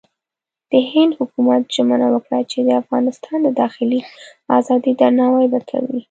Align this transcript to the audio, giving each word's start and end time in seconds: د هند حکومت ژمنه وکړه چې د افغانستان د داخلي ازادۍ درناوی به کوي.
د 0.71 0.73
هند 0.91 1.11
حکومت 1.19 1.63
ژمنه 1.75 2.07
وکړه 2.11 2.39
چې 2.51 2.59
د 2.63 2.69
افغانستان 2.81 3.37
د 3.43 3.49
داخلي 3.61 3.99
ازادۍ 4.59 4.93
درناوی 5.01 5.47
به 5.53 5.59
کوي. 5.69 5.97